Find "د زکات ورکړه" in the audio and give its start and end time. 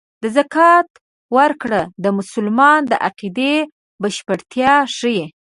0.23-1.81